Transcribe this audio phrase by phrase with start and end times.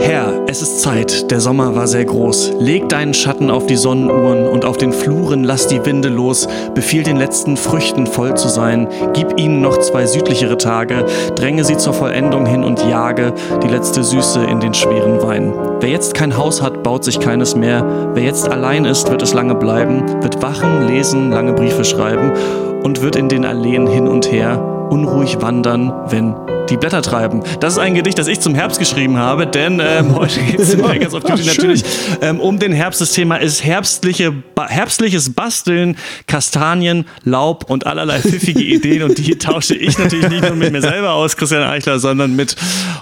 [0.00, 2.54] Herr, es ist Zeit, der Sommer war sehr groß.
[2.58, 6.48] Leg deinen Schatten auf die Sonnenuhren und auf den Fluren lass die Winde los.
[6.74, 8.88] Befiehl den letzten Früchten voll zu sein.
[9.12, 11.04] Gib ihnen noch zwei südlichere Tage.
[11.36, 15.52] Dränge sie zur Vollendung hin und jage die letzte Süße in den schweren Wein.
[15.80, 18.10] Wer jetzt kein Haus hat, baut sich keines mehr.
[18.14, 22.32] Wer jetzt allein ist, wird es lange bleiben, wird wachen, lesen, lange Briefe schreiben
[22.82, 26.34] und wird in den Alleen hin und her unruhig wandern, wenn
[26.70, 27.42] die Blätter treiben.
[27.60, 30.74] Das ist ein Gedicht, das ich zum Herbst geschrieben habe, denn ähm, heute geht es
[30.74, 31.82] in Bangers of Duty natürlich
[32.20, 33.00] ähm, um den Herbst.
[33.00, 39.36] Das Thema ist herbstliche, ba herbstliches Basteln, Kastanien, Laub und allerlei pfiffige Ideen und die
[39.36, 42.56] tausche ich natürlich nicht nur mit mir selber aus, Christian Eichler, sondern mit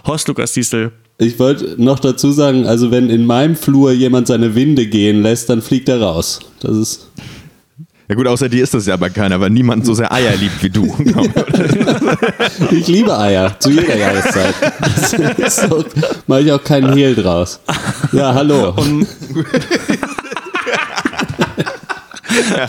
[0.06, 0.92] Horst Lukas Diesel.
[1.18, 5.50] Ich wollte noch dazu sagen, also wenn in meinem Flur jemand seine Winde gehen lässt,
[5.50, 6.38] dann fliegt er raus.
[6.60, 7.10] Das ist
[8.08, 10.62] ja gut, außer dir ist das ja aber keiner, weil niemand so sehr Eier liebt
[10.62, 10.86] wie du.
[12.70, 14.54] ich liebe Eier, zu jeder Jahreszeit.
[15.50, 15.84] So,
[16.26, 17.60] mache ich auch keinen Hehl draus.
[18.12, 18.74] Ja, hallo.
[18.76, 19.06] Und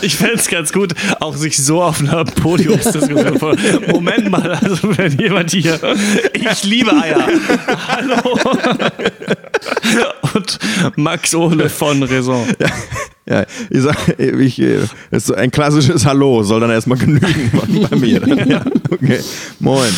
[0.02, 3.54] Ich fände es ganz gut, auch sich so auf einer Podiumsdiskussion vor.
[3.88, 5.78] Moment mal, also wenn jemand hier,
[6.32, 7.28] ich liebe Eier.
[7.88, 8.38] Hallo.
[10.34, 10.58] Und
[10.96, 12.46] Max Ole von Raison.
[12.58, 12.68] Ja.
[13.30, 14.92] Ja, ich sag, ich, ist
[15.26, 17.52] so ein klassisches Hallo soll dann erstmal genügen
[17.88, 18.20] bei mir.
[18.50, 19.20] Ja, okay.
[19.60, 19.90] Moin.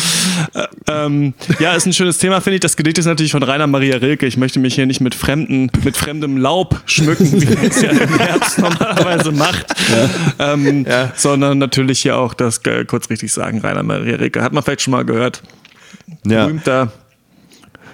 [0.53, 2.59] Äh, ähm, ja, ist ein schönes Thema, finde ich.
[2.59, 4.27] Das Gedicht ist natürlich von Rainer Maria Rilke.
[4.27, 7.89] Ich möchte mich hier nicht mit fremden, mit fremdem Laub schmücken, wie man es ja
[7.89, 9.65] im Herbst normalerweise macht.
[10.39, 10.53] Ja.
[10.53, 11.11] Ähm, ja.
[11.15, 14.43] Sondern natürlich hier auch das äh, kurz richtig sagen, Rainer Maria Rilke.
[14.43, 15.41] Hat man vielleicht schon mal gehört.
[16.27, 16.45] Ja.
[16.45, 16.91] Berühmter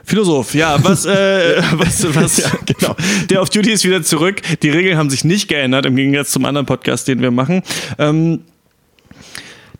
[0.03, 2.95] Philosoph, ja, was, äh, was, was, ja, genau.
[3.29, 4.41] Der auf Duty ist wieder zurück.
[4.61, 7.63] Die Regeln haben sich nicht geändert, im Gegensatz zum anderen Podcast, den wir machen.
[7.97, 8.41] Ähm,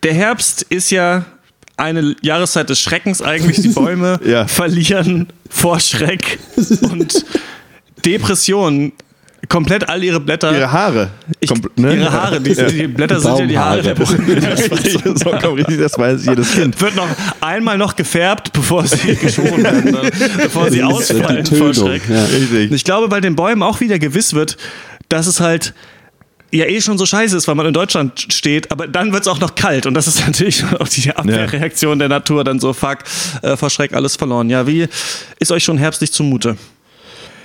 [0.04, 1.26] der Herbst ist ja
[1.78, 3.62] eine Jahreszeit des Schreckens eigentlich.
[3.62, 4.48] Die Bäume ja.
[4.48, 6.40] verlieren vor Schreck
[6.82, 7.26] und
[8.06, 8.94] Depressionen
[9.50, 10.54] komplett all ihre Blätter.
[10.54, 11.10] Ihre Haare.
[11.40, 11.96] Ich, ne?
[11.96, 12.40] Ihre Haare.
[12.40, 14.20] Die, die Blätter sind ja die Haare der Bäume.
[15.80, 16.80] Das, weiß jedes Kind.
[16.80, 17.08] Wird noch
[17.42, 20.12] einmal noch gefärbt, bevor sie geschoren werden, ne?
[20.38, 22.04] bevor sie ausfallen vor Schreck.
[22.10, 22.26] Ja.
[22.70, 24.58] Ich glaube, bei den Bäumen auch wieder gewiss wird,
[25.10, 25.74] dass es halt
[26.52, 29.28] ja eh schon so scheiße ist, weil man in Deutschland steht, aber dann wird es
[29.28, 32.08] auch noch kalt und das ist natürlich auch die Abwehrreaktion ja.
[32.08, 33.00] der Natur, dann so fuck,
[33.42, 34.50] äh, vor Schreck alles verloren.
[34.50, 34.88] Ja, wie
[35.40, 36.58] ist euch schon herbstlich zumute?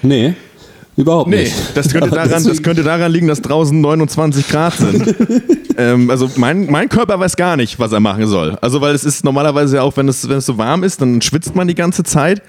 [0.03, 0.35] Nee.
[0.97, 1.55] Überhaupt nee, nicht.
[1.75, 5.15] Das könnte, daran, das könnte daran liegen, dass draußen 29 Grad sind.
[5.77, 8.57] ähm, also mein, mein Körper weiß gar nicht, was er machen soll.
[8.61, 11.21] Also weil es ist normalerweise ja auch, wenn es, wenn es so warm ist, dann
[11.21, 12.43] schwitzt man die ganze Zeit.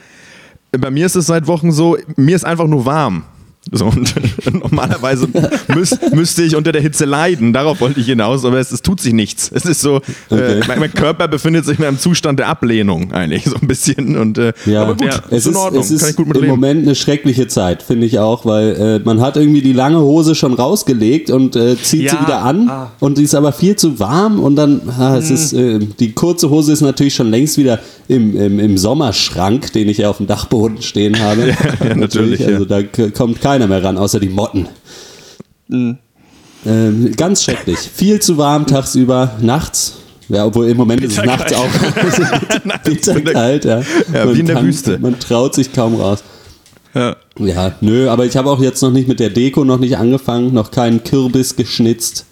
[0.71, 3.23] Bei mir ist es seit Wochen so, mir ist einfach nur warm.
[3.71, 4.13] So, und
[4.53, 5.27] normalerweise
[5.73, 7.51] müß, müsste ich unter der Hitze leiden.
[7.51, 9.49] Darauf wollte ich hinaus, aber es, es tut sich nichts.
[9.51, 10.59] Es ist so, äh, okay.
[10.59, 14.17] äh, mein, mein, Körper befindet sich in einem Zustand der Ablehnung eigentlich, so ein bisschen.
[14.17, 14.83] Und, äh, ja.
[14.83, 15.35] Aber gut, ja.
[15.35, 15.81] ist in Ordnung.
[15.81, 16.53] Es ist Kann ich gut mit im leben.
[16.53, 20.35] Moment eine schreckliche Zeit, finde ich auch, weil äh, man hat irgendwie die lange Hose
[20.35, 22.11] schon rausgelegt und äh, zieht ja.
[22.11, 22.91] sie wieder an ah.
[22.99, 25.35] und die ist aber viel zu warm und dann, ah, es hm.
[25.35, 29.89] ist, äh, die kurze Hose ist natürlich schon längst wieder im, im, im Sommerschrank, den
[29.89, 31.55] ich ja auf dem Dachboden stehen habe.
[31.83, 32.45] ja, natürlich.
[32.45, 34.67] Also da kommt keiner mehr ran, außer die Motten.
[35.69, 35.97] Mhm.
[36.65, 37.79] Ähm, ganz schrecklich.
[37.79, 39.97] Viel zu warm tagsüber, nachts.
[40.27, 41.69] Ja, obwohl im Moment ist es nachts auch
[42.83, 43.63] bitterkalt.
[43.63, 43.81] Ja.
[44.11, 44.99] ja wie in der kann, Wüste.
[44.99, 46.23] Man traut sich kaum raus.
[46.93, 47.15] Ja.
[47.39, 50.53] ja, nö, aber ich habe auch jetzt noch nicht mit der Deko noch nicht angefangen,
[50.53, 52.25] noch keinen Kürbis geschnitzt.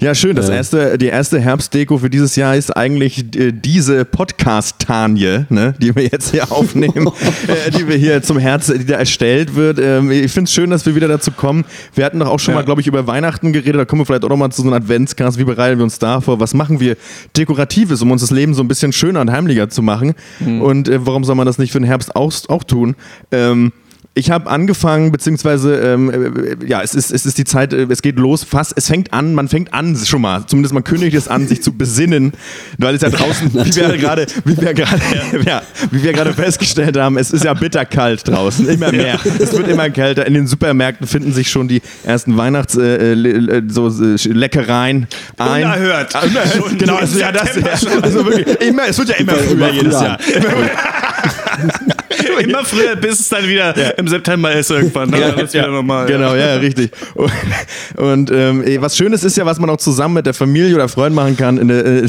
[0.00, 0.36] Ja, schön.
[0.36, 5.94] Das erste, die erste Herbstdeko für dieses Jahr ist eigentlich äh, diese Podcast-Tanje, ne, die
[5.94, 7.06] wir jetzt hier aufnehmen,
[7.66, 9.78] äh, die wir hier zum Herz, die da erstellt wird.
[9.78, 11.64] Ähm, ich finde es schön, dass wir wieder dazu kommen.
[11.94, 12.60] Wir hatten doch auch schon ja.
[12.60, 13.76] mal, glaube ich, über Weihnachten geredet.
[13.76, 15.38] Da kommen wir vielleicht auch noch mal zu so einem Adventscast.
[15.38, 16.40] Wie bereiten wir uns da vor?
[16.40, 16.96] Was machen wir
[17.36, 20.14] Dekoratives, um uns das Leben so ein bisschen schöner und heimlicher zu machen?
[20.40, 20.62] Mhm.
[20.62, 22.94] Und äh, warum soll man das nicht für den Herbst auch, auch tun?
[23.32, 23.72] Ähm,
[24.18, 28.02] ich habe angefangen, beziehungsweise, ähm, äh, ja, es ist, es ist die Zeit, äh, es
[28.02, 31.28] geht los, fast, es fängt an, man fängt an schon mal, zumindest man kündigt es
[31.28, 32.32] an, sich zu besinnen,
[32.78, 35.00] weil es ja draußen, wie wir gerade, wie wir gerade,
[35.46, 35.62] ja,
[35.92, 39.20] wie wir gerade festgestellt haben, es ist ja bitterkalt draußen, immer mehr.
[39.38, 40.26] Es wird immer kälter.
[40.26, 45.06] In den Supermärkten finden sich schon die ersten Weihnachts, äh, äh so äh, Leckereien
[45.36, 45.62] ein.
[45.62, 46.14] Unerhört.
[46.16, 46.78] Ah, unerhört.
[46.78, 47.56] Genau, also, ja, das,
[48.02, 50.18] also wirklich, immer, es wird ja immer früher jedes Jahr.
[52.42, 53.90] immer früher, bis es dann wieder ja.
[53.90, 55.10] im September ist irgendwann.
[55.10, 55.20] Ne?
[55.20, 56.90] Ja, das ja, normal, genau, ja, richtig.
[57.14, 57.30] Und,
[57.96, 61.14] und ähm, was Schönes ist ja, was man auch zusammen mit der Familie oder Freunden
[61.14, 62.08] machen kann, äh,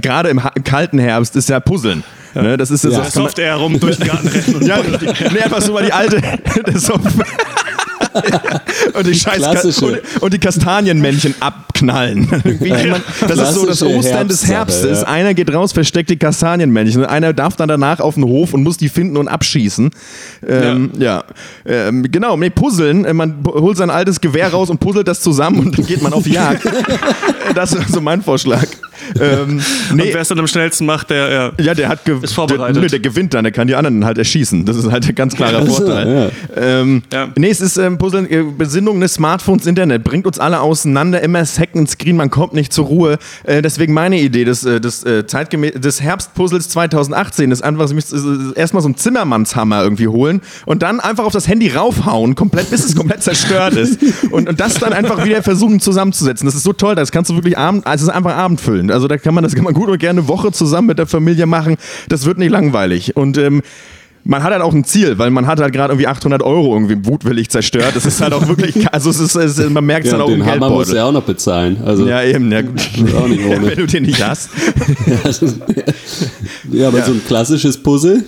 [0.00, 2.02] gerade im, im, kalten Herbst, ist ja Puzzeln.
[2.34, 2.56] Ne?
[2.56, 3.02] Das ist ja, so.
[3.02, 4.62] Software rum durch den Garten rennen.
[4.66, 4.78] ja,
[5.32, 6.20] nee, einfach so mal die alte.
[8.94, 12.28] und die Scheiß und, und, die Kastanienmännchen abknallen.
[13.28, 15.02] das ist so das Ostern des Herbstes.
[15.02, 15.08] Ja.
[15.08, 18.76] Einer geht raus, versteckt die Kastanienmännchen einer darf dann danach auf den Hof und muss
[18.76, 19.90] die finden und abschießen.
[20.46, 21.24] Ähm, ja, ja.
[21.88, 22.36] Ähm, genau.
[22.36, 23.06] Nee, puzzeln.
[23.16, 26.26] Man holt sein altes Gewehr raus und puzzelt das zusammen und dann geht man auf
[26.26, 26.66] Jagd.
[27.54, 28.66] das ist so mein Vorschlag.
[29.20, 29.60] Ähm,
[29.92, 30.02] nee.
[30.02, 32.76] Und wer es dann am schnellsten macht, der ja, ja der hat ist vorbereitet.
[32.76, 34.64] Der, nee, der gewinnt dann, der kann die anderen halt erschießen.
[34.64, 36.32] Das ist halt ein ganz klarer Vorteil.
[36.56, 36.62] Ja.
[36.62, 37.28] Ähm, ja.
[37.36, 41.46] Nee, es ist ähm, Puzzeln, äh, Besinnung des Smartphones, Internet, bringt uns alle auseinander, immer
[41.46, 43.18] Second Screen, man kommt nicht zur Ruhe.
[43.44, 48.04] Äh, deswegen meine Idee des, äh, des, äh, des Herbstpuzzles 2018 ist einfach, ich
[48.56, 52.84] erstmal so einen Zimmermannshammer irgendwie holen und dann einfach auf das Handy raufhauen, komplett, bis
[52.84, 53.98] es komplett zerstört ist.
[54.30, 56.44] Und, und das dann einfach wieder versuchen zusammenzusetzen.
[56.44, 58.92] Das ist so toll, das kannst du wirklich abend, also es ist einfach abendfüllend.
[58.92, 61.06] Also da kann man das kann man gut und gerne eine Woche zusammen mit der
[61.06, 61.76] Familie machen.
[62.08, 63.16] Das wird nicht langweilig.
[63.16, 63.62] Und ähm,
[64.24, 66.96] man hat halt auch ein Ziel, weil man hat halt gerade irgendwie 800 Euro irgendwie
[67.04, 67.92] wutwillig zerstört.
[67.94, 70.26] Das ist halt auch wirklich, also es ist, es ist man merkt es ja, dann
[70.26, 70.78] auch den im Hammer Geldbeutel.
[70.78, 71.76] muss ja auch noch bezahlen.
[71.84, 72.80] Also ja, eben, ja gut.
[73.16, 73.66] Auch nicht ohne.
[73.66, 74.48] Wenn du den nicht hast.
[76.72, 77.04] ja, aber ja.
[77.04, 78.24] so ein klassisches Puzzle,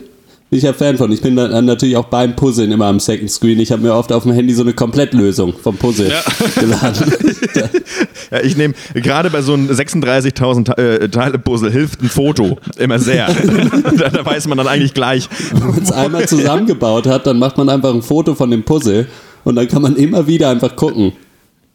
[0.51, 1.11] ich ja Fan von.
[1.11, 3.59] Ich bin dann natürlich auch beim Puzzeln immer am Second Screen.
[3.59, 6.23] Ich habe mir oft auf dem Handy so eine Komplettlösung vom Puzzle ja.
[6.61, 7.13] geladen.
[8.31, 12.99] ja, ich nehme gerade bei so einem 36.000 äh, Teile Puzzle hilft ein Foto immer
[12.99, 13.27] sehr.
[13.97, 15.29] da, da, weiß man dann eigentlich gleich.
[15.53, 19.07] Wenn man es einmal zusammengebaut hat, dann macht man einfach ein Foto von dem Puzzle
[19.43, 21.13] und dann kann man immer wieder einfach gucken,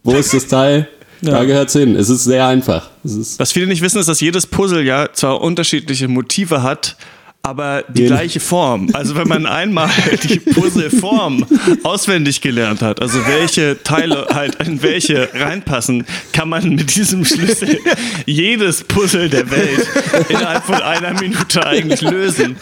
[0.04, 0.88] wo ist das Teil,
[1.22, 1.34] ja.
[1.34, 1.96] Da gehört es hin.
[1.96, 2.90] Es ist sehr einfach.
[3.04, 6.96] Ist Was viele nicht wissen, ist, dass jedes Puzzle ja zwar unterschiedliche Motive hat,
[7.44, 8.08] aber die Den.
[8.08, 8.90] gleiche Form.
[8.94, 9.90] Also wenn man einmal
[10.24, 11.46] die Puzzleform
[11.84, 17.80] auswendig gelernt hat, also welche Teile halt in welche reinpassen, kann man mit diesem Schlüssel
[18.26, 19.88] jedes Puzzle der Welt
[20.30, 22.58] innerhalb von einer Minute eigentlich lösen.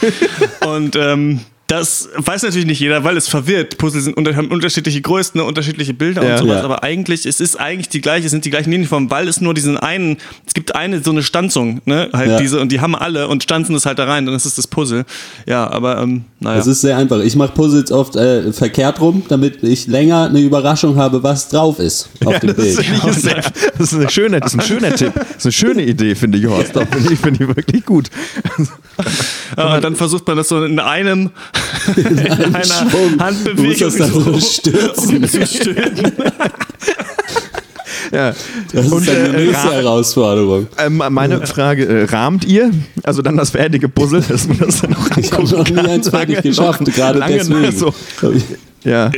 [0.66, 3.78] Und ähm, das weiß natürlich nicht jeder, weil es verwirrt.
[3.78, 6.64] Puzzle sind unter, haben unterschiedliche Größen, unterschiedliche Bilder ja, und sowas, ja.
[6.64, 9.54] aber eigentlich, es ist eigentlich die gleiche, es sind die gleichen Linienformen, weil es nur
[9.54, 10.18] diesen einen,
[10.48, 12.38] es gibt eine so eine Stanzung, ne, halt ja.
[12.40, 14.66] diese, und die haben alle und stanzen das halt da rein, dann ist es das
[14.66, 15.06] Puzzle.
[15.46, 16.60] Ja, aber, ähm, naja.
[16.60, 17.20] Es ist sehr einfach.
[17.20, 21.78] Ich mache Puzzles oft äh, verkehrt rum, damit ich länger eine Überraschung habe, was drauf
[21.78, 22.80] ist auf dem Bild.
[22.80, 23.44] Ist sehr,
[23.78, 25.14] das, ist ein schöner, das ist ein schöner Tipp.
[25.14, 26.74] Das ist eine schöne Idee, finde ich, Horst.
[26.74, 28.10] Finde ich, find ich wirklich gut.
[29.56, 31.30] Aber dann versucht man das so in einem
[31.96, 33.20] in einer Schwung.
[33.20, 35.18] Handbewegung du musst das dann so stürzen.
[35.18, 36.12] Um zu stürzen.
[38.12, 38.34] Ja.
[38.74, 40.68] Das ist und, eine äh, Herausforderung.
[40.78, 42.72] Äh, meine Frage, äh, rahmt ihr?
[43.04, 46.10] Also dann das fertige Puzzle, dass man das dann auch Ich habe noch nie eins
[46.10, 47.72] fertig geschafft, gerade deswegen.
[47.72, 47.94] So.
[48.84, 49.12] Ja.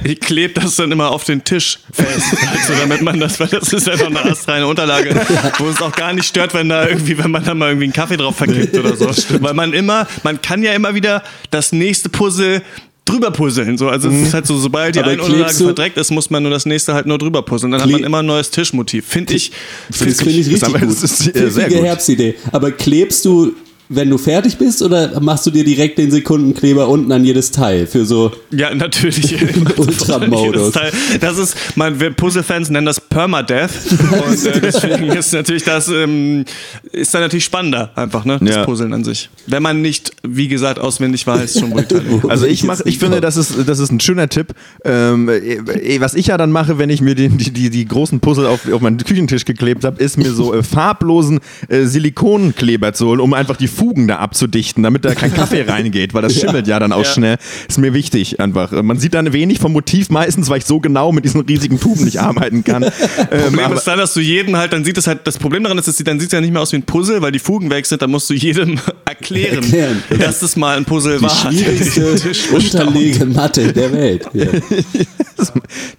[0.04, 3.72] Ich klebe das dann immer auf den Tisch fest, also damit man das, weil das
[3.72, 5.14] ist ja noch eine astreine Unterlage,
[5.58, 7.92] wo es auch gar nicht stört, wenn da irgendwie, wenn man da mal irgendwie einen
[7.92, 9.10] Kaffee drauf verkippt oder so.
[9.40, 12.62] Weil man immer, man kann ja immer wieder das nächste Puzzle
[13.04, 13.76] drüber puzzeln.
[13.78, 13.88] So.
[13.88, 16.66] Also es ist halt so, sobald die eine Unterlage verdreckt ist, muss man nur das
[16.66, 17.72] nächste halt nur drüber puzzeln.
[17.72, 19.06] Dann hat man immer ein neues Tischmotiv.
[19.06, 19.52] Finde ich.
[19.90, 20.82] Find das finde ich richtig gut.
[20.82, 21.84] Das ist sehr, sehr gut.
[21.84, 22.34] Herbstidee.
[22.52, 23.54] Aber klebst du
[23.94, 27.86] wenn du fertig bist oder machst du dir direkt den Sekundenkleber unten an jedes Teil
[27.86, 29.36] für so Ja, natürlich.
[29.76, 30.72] Ultramodus.
[31.20, 36.44] Das ist, man, wir Puzzle-Fans nennen das Permadeath und äh, deswegen ist natürlich das ähm,
[36.92, 38.64] ist dann natürlich spannender einfach, ne, das ja.
[38.64, 39.30] Puzzeln an sich.
[39.46, 42.02] Wenn man nicht, wie gesagt, auswendig weiß, schon brutal.
[42.28, 44.54] Also ich mach, ich finde, das ist das ist ein schöner Tipp.
[44.84, 48.20] Ähm, äh, was ich ja dann mache, wenn ich mir die, die, die, die großen
[48.20, 53.06] Puzzle auf, auf meinen Küchentisch geklebt habe, ist mir so äh, farblosen äh, Silikonkleber zu
[53.06, 56.66] holen, um einfach die Fugen da abzudichten, damit da kein Kaffee reingeht, weil das schimmelt
[56.66, 57.12] ja, ja dann auch ja.
[57.12, 57.36] schnell.
[57.68, 58.72] Ist mir wichtig einfach.
[58.82, 62.04] Man sieht dann wenig vom Motiv meistens, weil ich so genau mit diesen riesigen Tuben
[62.04, 62.82] nicht arbeiten kann.
[63.30, 65.76] Problem ähm, ist dann, dass du jeden halt, dann sieht es halt, das Problem daran
[65.76, 67.68] ist, dass dann sieht es ja nicht mehr aus wie ein Puzzle, weil die Fugen
[67.70, 71.52] weg sind, dann musst du jedem erklären, erklären dass das mal ein Puzzle die war.
[71.52, 74.28] Schwierigste Unterlegematte der Welt.
[74.32, 74.46] Ja.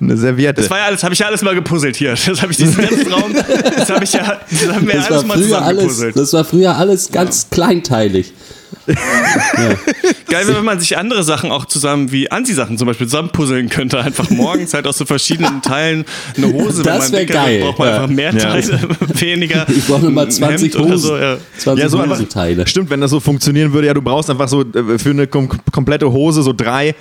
[0.01, 0.62] Eine Serviette.
[0.62, 2.15] Das war ja alles, habe ich ja alles mal gepuzzelt hier.
[2.25, 3.34] Das habe ich diesen ganzen Raum,
[3.77, 6.18] das habe ich ja, das haben wir das alles mal zusammen alles, gepuzzelt.
[6.18, 7.58] Das war früher alles ganz ja.
[7.65, 8.34] Kleinteilig.
[8.88, 8.93] ja.
[10.29, 14.00] Geil, wenn man sich andere Sachen auch zusammen, wie Anziehsachen zum Beispiel, zusammenpuzzeln könnte.
[14.00, 16.05] Einfach morgens halt aus so verschiedenen Teilen
[16.38, 16.84] eine Hose.
[16.84, 17.62] Das wäre geil.
[17.62, 17.95] braucht man ja.
[17.95, 19.22] einfach mehr Teile, ja.
[19.22, 19.65] weniger.
[19.69, 20.98] Ich brauche mal 20 Hosen.
[20.98, 21.38] So, ja.
[21.57, 22.67] 20 ja, so Hosenteile.
[22.67, 25.50] Stimmt, wenn das so funktionieren würde, ja, du brauchst einfach so äh, für eine kom
[25.72, 26.95] komplette Hose so drei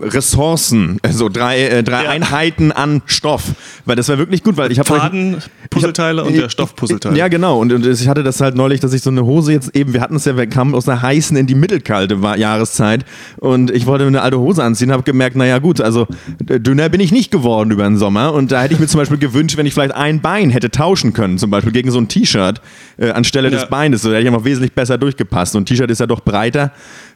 [0.00, 2.10] Ressourcen, also drei, äh, drei ja.
[2.10, 3.44] Einheiten an Stoff,
[3.84, 5.38] weil das wäre wirklich gut, weil ich habe Faden,
[5.70, 7.16] Puzzleteile und der Stoffpuzzleteil.
[7.16, 7.58] Ja, genau.
[7.60, 10.00] Und, und, ich hatte das halt neulich, dass ich so eine Hose jetzt eben, wir
[10.00, 13.04] hatten es ja, wir kamen aus einer heißen in die mittelkalte Jahreszeit
[13.36, 16.06] und ich wollte eine alte Hose anziehen, habe gemerkt, naja gut, also
[16.40, 19.18] dünner bin ich nicht geworden über den Sommer und da hätte ich mir zum Beispiel
[19.18, 22.60] gewünscht, wenn ich vielleicht ein Bein hätte tauschen können, zum Beispiel gegen so ein T-Shirt
[22.98, 23.58] äh, anstelle ja.
[23.58, 25.56] des Beines, so, da hätte ich noch wesentlich besser durchgepasst.
[25.56, 26.72] Und ein T-Shirt ist ja doch breiter.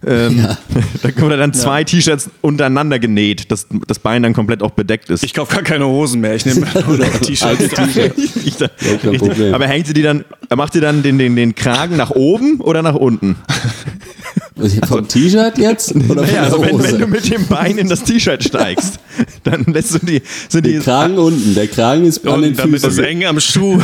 [0.06, 0.58] Ähm, ja.
[1.02, 5.10] da können wir dann zwei T-Shirts untereinander genäht, dass das Bein dann komplett auch bedeckt
[5.10, 5.22] ist.
[5.22, 7.70] Ich kaufe gar keine Hosen mehr, ich nehme nur noch T-Shirts.
[9.52, 12.82] Aber hängt sie die dann, macht ihr dann den, den, den Kragen nach oben oder
[12.82, 13.36] nach unten?
[14.86, 15.94] Vom T-Shirt jetzt?
[16.08, 19.00] Oder naja, also wenn, wenn, du mit dem Bein in das T-Shirt steigst,
[19.44, 20.22] dann lässt du die.
[20.48, 22.70] Sind die, Kragen unten, der Kragen ist an den Füßen.
[22.70, 23.80] Damit es eng am Schuh.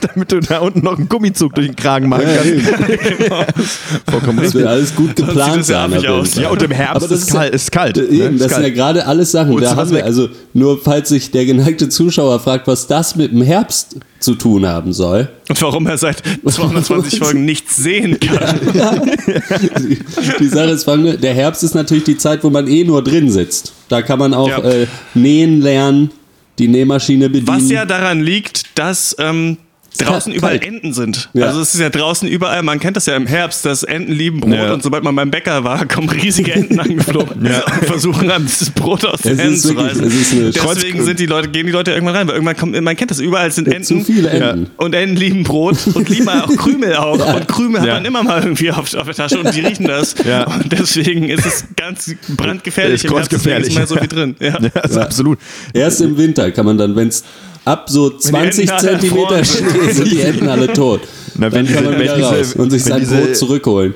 [0.14, 3.60] damit du da unten noch einen Gummizug durch den Kragen machen kannst.
[4.10, 6.06] Vollkommen das wird alles gut geplant sein.
[6.06, 6.34] Aus.
[6.36, 7.98] Ja, und im Herbst ist, ist, kalt, ist kalt.
[7.98, 8.38] Eben, ne?
[8.38, 9.56] das sind ja gerade alles Sachen.
[9.60, 13.42] da haben wir, also nur falls sich der geneigte Zuschauer fragt, was das mit dem
[13.42, 15.28] Herbst zu tun haben soll.
[15.48, 18.60] Und warum er seit 220 Folgen nichts sehen kann.
[18.74, 19.98] Ja, Die,
[20.38, 23.72] die, Sache ist, der Herbst ist natürlich die Zeit, wo man eh nur drin sitzt.
[23.88, 24.58] Da kann man auch ja.
[24.58, 26.10] äh, nähen lernen,
[26.58, 27.48] die Nähmaschine bedienen.
[27.48, 29.56] Was ja daran liegt, dass ähm,
[29.98, 30.60] draußen überall.
[30.62, 31.30] Enten sind.
[31.32, 31.46] Ja.
[31.46, 34.40] Also es ist ja draußen überall, man kennt das ja im Herbst, dass Enten lieben
[34.40, 34.72] Brot ja.
[34.72, 37.64] und sobald man beim Bäcker war, kommen riesige Enten angeflogen ja.
[37.64, 40.10] und versuchen einem dieses Brot aus den Händen zu reißen.
[40.52, 43.20] Deswegen sind die Leute, gehen die Leute irgendwann rein, weil irgendwann kommt, man kennt das,
[43.20, 43.84] überall sind Enten.
[43.84, 44.70] Zu viele Enten.
[44.76, 47.34] Und Enten lieben Brot und lieben auch Krümel auch.
[47.34, 50.14] Und Krümel hat man immer mal irgendwie auf, auf, der Tasche und die riechen das.
[50.14, 53.04] Und deswegen ist es ganz brandgefährlich.
[53.04, 53.68] Ist im Herbst gefährlich.
[53.68, 54.36] ist mehr so viel drin.
[54.40, 54.58] Ja.
[55.02, 55.38] absolut.
[55.74, 57.24] Erst im Winter kann man dann, wenn es
[57.64, 61.00] ab so 20 Zentimeter Schnee sind die Enten alle tot.
[61.36, 63.94] Na, wenn Dann kann man wieder diese, raus und sich sein diese, Brot zurückholen.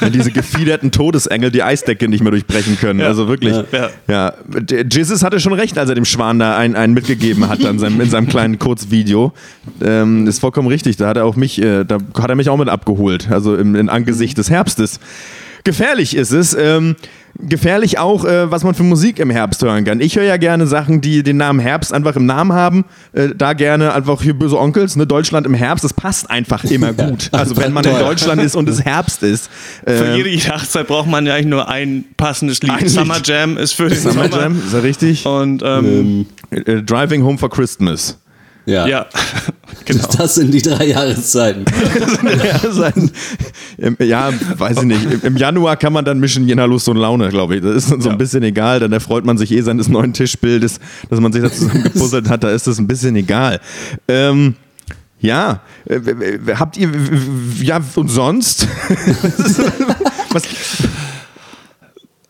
[0.00, 3.00] Wenn diese gefiederten Todesengel die Eisdecke nicht mehr durchbrechen können.
[3.00, 3.06] Ja.
[3.06, 3.54] Also wirklich.
[3.72, 3.90] Ja.
[4.08, 4.34] ja.
[4.90, 8.00] Jesus hatte schon recht, als er dem Schwan da einen, einen mitgegeben hat in seinem,
[8.00, 9.32] in seinem kleinen Kurzvideo.
[9.82, 10.96] Ähm, ist vollkommen richtig.
[10.96, 13.28] Da hat er auch mich, äh, da hat er mich auch mit abgeholt.
[13.30, 15.00] Also im, im Angesicht des Herbstes.
[15.64, 16.54] Gefährlich ist es.
[16.54, 16.96] Ähm,
[17.38, 20.00] gefährlich auch, äh, was man für Musik im Herbst hören kann.
[20.00, 22.84] Ich höre ja gerne Sachen, die den Namen Herbst einfach im Namen haben.
[23.12, 25.06] Äh, da gerne einfach hier böse Onkels, ne?
[25.06, 27.28] Deutschland im Herbst, das passt einfach immer gut.
[27.32, 29.50] Also wenn man in Deutschland ist und es Herbst ist.
[29.84, 32.72] Äh, für jede Jahreszeit braucht man ja eigentlich nur ein passendes Lied.
[32.72, 34.28] Ein Summer Jam ist für den Summer.
[34.28, 35.26] Jam, ist ja richtig.
[35.26, 38.18] Und ähm, ähm, Driving Home for Christmas.
[38.68, 38.86] Ja.
[38.86, 39.06] ja.
[39.84, 40.06] Genau.
[40.18, 41.64] Das sind die drei Jahreszeiten.
[44.00, 45.24] ja, weiß ich nicht.
[45.24, 47.62] Im Januar kann man dann mischen, je nach Lust und Laune, glaube ich.
[47.62, 48.80] Das ist dann so ein bisschen egal.
[48.80, 52.44] Dann erfreut man sich eh seines neuen Tischbildes, dass man sich da zusammengepuzzelt hat.
[52.44, 53.60] Da ist das ein bisschen egal.
[54.08, 54.56] Ähm,
[55.20, 56.00] ja, äh,
[56.58, 56.90] habt ihr,
[57.62, 58.68] ja, und sonst?
[60.30, 60.42] Was,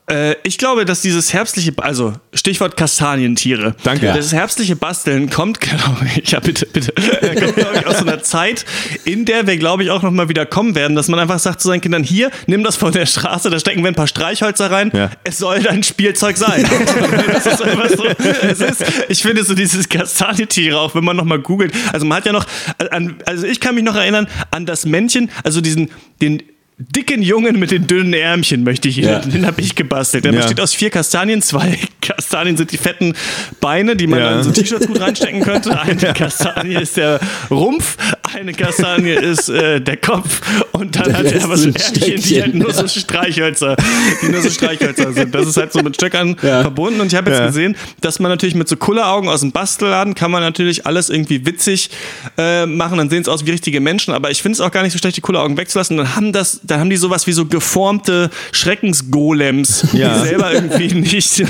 [0.09, 3.75] äh, ich glaube, dass dieses herbstliche, also Stichwort Kastanientiere.
[3.83, 4.07] Danke.
[4.07, 8.23] Das herbstliche Basteln kommt, glaube ich, ja bitte, bitte, kommt, glaube ich, aus so einer
[8.23, 8.65] Zeit,
[9.05, 11.69] in der wir, glaube ich, auch nochmal wieder kommen werden, dass man einfach sagt zu
[11.69, 14.91] seinen Kindern, hier, nimm das von der Straße, da stecken wir ein paar Streichhölzer rein,
[14.95, 15.11] ja.
[15.25, 16.65] es soll dein Spielzeug sein.
[17.33, 21.41] das ist einfach so, es ist, ich finde so dieses Kastanientiere, auch wenn man nochmal
[21.41, 22.47] googelt, also man hat ja noch,
[22.91, 25.91] an, also ich kann mich noch erinnern an das Männchen, also diesen,
[26.23, 26.43] den
[26.79, 29.19] dicken Jungen mit den dünnen Ärmchen möchte ich hier, ja.
[29.19, 30.25] den habe ich gebastelt.
[30.25, 30.39] Der ja.
[30.39, 31.43] besteht aus vier Kastanien.
[31.43, 33.15] Zwei Kastanien sind die fetten
[33.61, 34.31] Beine, die man ja.
[34.31, 35.79] dann so T-Shirts gut reinstecken könnte.
[35.89, 37.19] Eine Kastanie ist der
[37.51, 37.97] Rumpf,
[38.37, 40.41] eine Kastanie ist äh, der Kopf
[40.73, 43.77] und dann der hat er aber so Ärmchen, die halt nur so Streichhölzer,
[44.23, 45.35] die nur so Streichhölzer sind.
[45.35, 48.55] Das ist halt so mit Stöckern verbunden und ich habe jetzt gesehen, dass man natürlich
[48.55, 51.91] mit so Kulleraugen aus dem Bastelladen kann man natürlich alles irgendwie witzig
[52.37, 52.99] äh, machen.
[52.99, 54.99] Dann sehen es aus wie richtige Menschen, aber ich finde es auch gar nicht so
[54.99, 55.97] schlecht, die Kulleraugen wegzulassen.
[55.97, 60.15] Dann haben das dann haben die sowas wie so geformte Schreckensgolems, ja.
[60.15, 61.43] die selber irgendwie nicht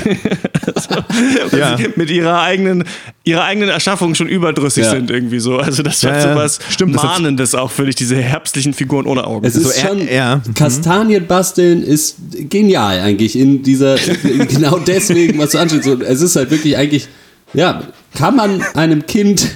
[0.65, 1.77] also, ja.
[1.95, 2.83] mit ihrer eigenen,
[3.23, 4.91] ihrer eigenen Erschaffung schon überdrüssig ja.
[4.91, 5.57] sind irgendwie so.
[5.57, 9.45] Also das war ja, sowas Stimmt, Mahnendes auch für dich, diese herbstlichen Figuren ohne Augen.
[9.45, 10.41] Es ist so schon, ja.
[10.55, 12.17] Kastanien basteln ist
[12.49, 15.87] genial eigentlich in dieser, genau deswegen, was du anschaust.
[15.87, 17.07] es ist halt wirklich eigentlich,
[17.53, 17.83] ja,
[18.15, 19.49] kann man einem Kind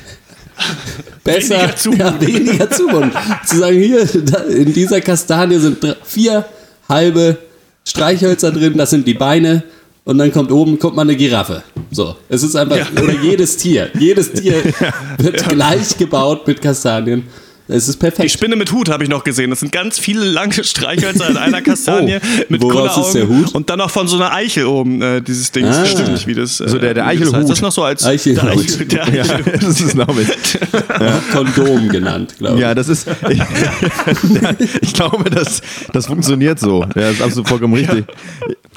[1.24, 2.00] besser, weniger zumuten.
[2.00, 2.70] Ja, weniger.
[3.46, 4.08] Zu sagen, hier,
[4.50, 6.46] in dieser Kastanie sind vier
[6.90, 7.38] halbe
[7.86, 9.64] Streichhölzer drin, das sind die Beine.
[10.06, 11.64] Und dann kommt oben, kommt mal eine Giraffe.
[11.90, 12.88] So, es ist einfach, ja.
[13.02, 13.90] oder jedes Tier.
[13.98, 14.62] Jedes Tier
[15.18, 15.48] wird ja.
[15.48, 17.24] gleich gebaut mit Kastanien.
[17.68, 18.24] Es ist perfekt.
[18.24, 19.50] Die Spinne mit Hut habe ich noch gesehen.
[19.50, 23.56] Das sind ganz viele lange Streichhölzer in einer Kastanie oh, mit Woraus ist der Hut?
[23.56, 25.66] Und dann noch von so einer Eichel oben, äh, dieses Ding.
[25.66, 25.86] Ah.
[25.86, 26.60] Stimmt nicht, wie das.
[26.60, 27.34] Äh, so der, der Eichelhut.
[27.34, 28.44] Das, das noch so als Eichelhut.
[28.44, 29.46] Der Eichel, der Eichel.
[29.46, 30.60] Ja, das ist glaube ich.
[30.74, 31.22] Ja.
[31.32, 32.62] Kondom genannt, glaube ich.
[32.62, 33.08] Ja, das ist.
[33.30, 33.42] Ich,
[34.82, 35.62] ich glaube, das,
[35.94, 36.82] das funktioniert so.
[36.82, 38.06] Ja, das ist absolut vollkommen richtig.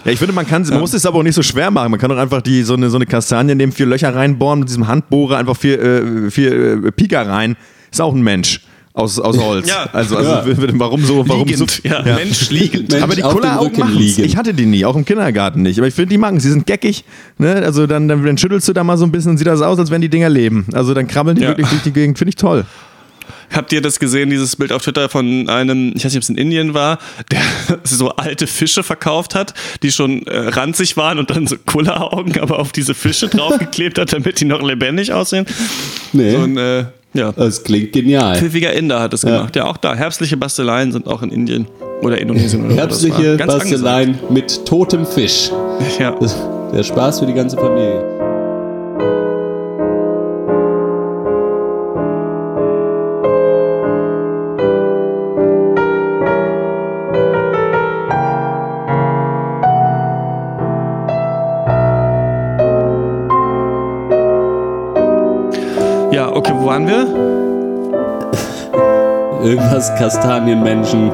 [0.05, 1.91] Ja, ich finde, man kann, man muss es aber auch nicht so schwer machen.
[1.91, 4.69] Man kann doch einfach die, so, eine, so eine Kastanie nehmen, vier Löcher reinbohren, mit
[4.69, 7.57] diesem Handbohrer einfach vier, äh, vier äh, Pika rein.
[7.91, 8.61] Ist auch ein Mensch
[8.97, 9.69] aus, aus Holz.
[9.69, 9.89] Ja.
[9.93, 10.69] Also, also ja.
[10.79, 11.29] warum so?
[11.29, 11.89] Warum liegend, so?
[11.89, 12.05] Ja.
[12.05, 12.17] ja.
[12.17, 12.91] Mensch liegend.
[12.91, 15.79] Mensch aber die Kulleraugen machen Ich hatte die nie, auch im Kindergarten nicht.
[15.79, 17.05] Aber ich finde, die machen Sie sind geckig.
[17.37, 17.57] Ne?
[17.57, 19.91] Also dann, dann, schüttelst du da mal so ein bisschen und sieht das aus, als
[19.91, 20.67] wenn die Dinger leben.
[20.73, 22.17] Also dann krabbeln die wirklich durch die Gegend.
[22.17, 22.65] Finde ich toll.
[23.53, 26.29] habt ihr das gesehen, dieses Bild auf Twitter von einem, ich weiß nicht, ob es
[26.31, 26.99] in Indien war,
[27.31, 27.43] der
[27.85, 32.59] so alte Fische verkauft hat, die schon äh, ranzig waren und dann so Kulleraugen aber
[32.59, 35.45] auf diese Fische draufgeklebt hat, damit die noch lebendig aussehen?
[36.15, 36.31] Nee.
[36.31, 36.87] So ein, äh,
[37.17, 37.33] ja.
[37.33, 38.37] Das klingt genial.
[38.37, 39.37] Pfiffiger Inder hat das ja.
[39.37, 39.57] gemacht.
[39.57, 39.95] Ja, auch da.
[39.95, 41.67] Herbstliche Basteleien sind auch in Indien
[42.03, 42.67] oder Indonesien.
[42.67, 45.51] Oder Herbstliche Basteleien mit totem Fisch.
[45.99, 46.15] Ja.
[46.73, 48.16] Der Spaß für die ganze Familie.
[66.67, 67.07] Waren wir?
[69.45, 71.13] Irgendwas Kastanienmenschen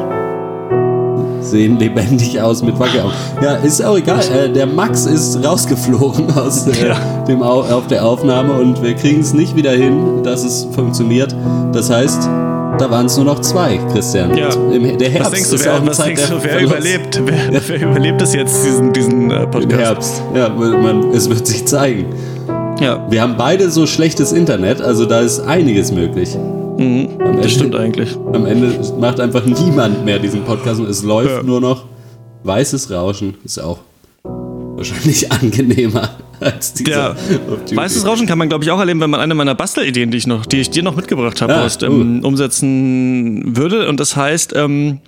[1.43, 3.13] sehen lebendig aus mit Wackelaugen.
[3.43, 4.21] Ja, ist auch egal.
[4.21, 6.97] Äh, der Max ist rausgeflogen aus äh, ja.
[7.29, 11.37] dem Au auf der Aufnahme und wir kriegen es nicht wieder hin, dass es funktioniert.
[11.73, 12.23] Das heißt,
[12.79, 14.35] da waren es nur noch zwei, Christian.
[14.35, 14.49] Ja.
[14.49, 17.21] Im, der Herbst was denkst du, ist wer, auch was Zeit denkst du, wer überlebt?
[17.25, 19.73] Wer, wer, überlebt es jetzt, diesen, diesen äh, Podcast?
[19.73, 20.23] Im Herbst.
[20.35, 22.07] Ja, man, es wird sich zeigen.
[22.81, 23.07] Ja.
[23.11, 26.37] Wir haben beide so schlechtes Internet, also da ist einiges möglich.
[26.79, 28.17] Mhm, Ende, das stimmt eigentlich.
[28.33, 31.43] Am Ende macht einfach niemand mehr diesen Podcast und es läuft ja.
[31.43, 31.85] nur noch
[32.45, 33.35] weißes Rauschen.
[33.45, 33.79] Ist auch
[34.25, 36.11] wahrscheinlich angenehmer
[36.41, 36.91] als dieser.
[36.91, 37.17] Ja.
[37.77, 40.27] Weißes Rauschen kann man, glaube ich, auch erleben, wenn man eine meiner Bastelideen, die ich,
[40.27, 43.89] noch, die ich dir noch mitgebracht habe, ah, ähm, umsetzen würde.
[43.89, 44.99] Und das heißt, ähm,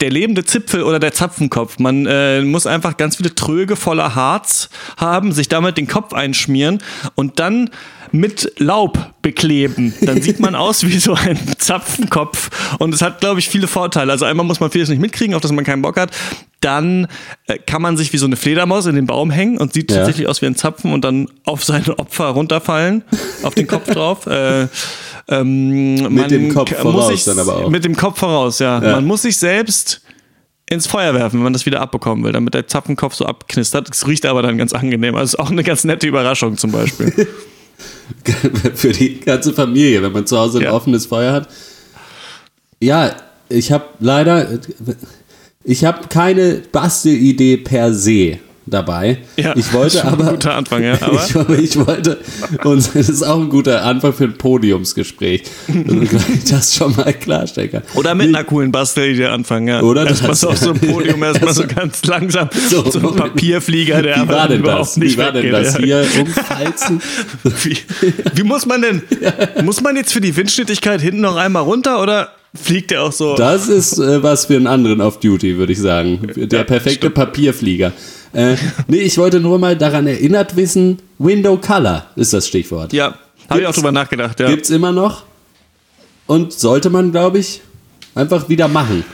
[0.00, 1.78] der lebende Zipfel oder der Zapfenkopf.
[1.78, 6.78] Man äh, muss einfach ganz viele Tröge voller Harz haben, sich damit den Kopf einschmieren
[7.14, 7.70] und dann
[8.12, 9.94] mit Laub bekleben.
[10.02, 14.12] Dann sieht man aus wie so ein Zapfenkopf und es hat, glaube ich, viele Vorteile.
[14.12, 16.10] Also einmal muss man vieles nicht mitkriegen, auf das man keinen Bock hat.
[16.60, 17.08] Dann
[17.46, 19.98] äh, kann man sich wie so eine Fledermaus in den Baum hängen und sieht ja.
[19.98, 23.02] tatsächlich aus wie ein Zapfen und dann auf seine Opfer runterfallen,
[23.42, 24.26] auf den Kopf drauf.
[24.26, 24.68] Äh,
[25.28, 27.70] ähm, mit dem Kopf voraus sich, dann aber auch.
[27.70, 28.82] Mit dem Kopf voraus, ja.
[28.82, 28.92] ja.
[28.92, 30.02] Man muss sich selbst
[30.68, 33.88] ins Feuer werfen, wenn man das wieder abbekommen will, damit der Zapfenkopf so abknistert.
[33.90, 35.14] Es riecht aber dann ganz angenehm.
[35.14, 37.28] Also ist auch eine ganz nette Überraschung zum Beispiel.
[38.74, 40.72] Für die ganze Familie, wenn man zu Hause ein ja.
[40.72, 41.48] offenes Feuer hat.
[42.80, 43.14] Ja,
[43.48, 44.58] ich habe leider,
[45.64, 49.18] ich habe keine Bastelidee per se dabei.
[49.36, 50.24] Ja, ich wollte aber.
[50.24, 50.94] Ein guter Anfang, ja.
[51.02, 52.18] Aber ich, ich, wollte,
[52.64, 57.72] und das ist auch ein guter Anfang für ein Podiumsgespräch, ich das schon mal klarstellen
[57.72, 57.82] kann.
[57.94, 59.82] Oder mit einer coolen Bastelidee anfangen, ja.
[59.82, 64.02] Oder erstmal so auf so einem Podium, erstmal so ganz langsam, so, so ein Papierflieger,
[64.02, 64.96] der wie aber überhaupt das?
[64.96, 65.76] nicht Wie war denn das?
[65.76, 67.00] Hier umfalzen?
[67.42, 67.78] Wie,
[68.34, 69.02] wie muss man denn,
[69.64, 73.34] muss man jetzt für die Windschnittigkeit hinten noch einmal runter oder fliegt der auch so?
[73.34, 76.20] Das ist äh, was für einen anderen Off-Duty, würde ich sagen.
[76.36, 77.10] Der perfekte.
[77.10, 77.92] Papierflieger.
[78.32, 78.56] Äh,
[78.88, 82.92] nee, ich wollte nur mal daran erinnert wissen, Window Color ist das Stichwort.
[82.92, 83.14] Ja,
[83.48, 84.48] habe ich auch drüber nachgedacht, ja.
[84.48, 85.24] Gibt's immer noch
[86.26, 87.60] und sollte man, glaube ich,
[88.14, 89.04] einfach wieder machen.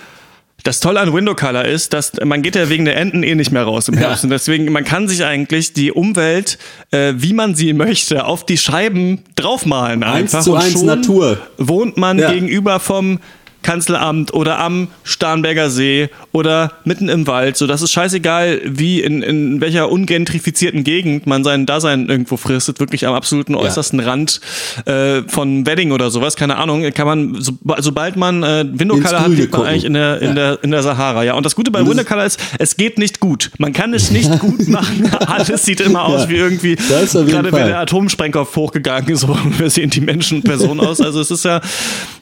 [0.65, 3.53] Das Tolle an Window Color ist, dass man geht ja wegen der Enten eh nicht
[3.53, 4.25] mehr raus im Herbst.
[4.25, 4.27] Ja.
[4.27, 6.59] Und deswegen, man kann sich eigentlich die Umwelt,
[6.91, 10.03] äh, wie man sie möchte, auf die Scheiben draufmalen.
[10.03, 10.39] Einfach.
[10.39, 11.39] Eins zu eins Natur.
[11.59, 12.33] Wohnt man ja.
[12.33, 13.21] gegenüber vom
[13.63, 17.57] Kanzleramt oder am Starnberger See oder mitten im Wald.
[17.57, 22.81] So, das ist scheißegal, wie in, in welcher ungentrifizierten Gegend man sein Dasein irgendwo fristet,
[22.81, 23.61] wirklich am absoluten ja.
[23.61, 24.41] äußersten Rand
[24.87, 29.21] äh, von Wedding oder sowas, keine Ahnung, kann man, so, sobald man äh, Window Color
[29.21, 30.35] hat, lebt man eigentlich in der, in, ja.
[30.35, 31.25] der, in der Sahara.
[31.25, 33.51] Ja, und das Gute bei Window Color ist, es geht nicht gut.
[33.59, 35.11] Man kann es nicht gut machen.
[35.27, 36.29] Alles sieht immer aus ja.
[36.29, 40.81] wie irgendwie, gerade wenn der Atomsprengkopf hochgegangen ist, so wir sehen die Menschen und Personen
[40.81, 41.01] aus.
[41.01, 41.61] Also es ist ja,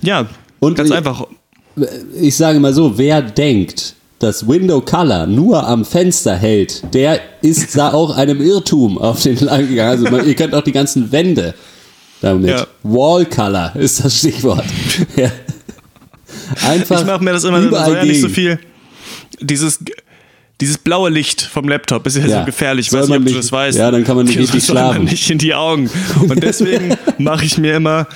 [0.03, 0.27] ja,
[0.61, 1.27] und Ganz einfach.
[2.21, 7.77] Ich sage mal so, wer denkt, dass Window Color nur am Fenster hält, der ist
[7.77, 9.91] da auch einem Irrtum auf den Lang gegangen.
[9.91, 11.55] Also man, ihr könnt auch die ganzen Wände
[12.21, 12.51] damit.
[12.51, 12.67] Ja.
[12.83, 14.65] Wall Color ist das Stichwort.
[15.17, 15.31] ja.
[16.67, 18.59] Einfach ich mache mir das immer überall ja nicht so viel.
[19.41, 19.81] Dieses
[20.61, 22.39] dieses blaue Licht vom Laptop ist ja, ja.
[22.41, 23.79] so gefährlich, weiß nicht, ob du das weißt.
[23.79, 25.05] Ja, dann kann man nicht richtig schlafen.
[25.05, 25.91] nicht in die Augen.
[26.29, 28.07] Und deswegen mache ich mir immer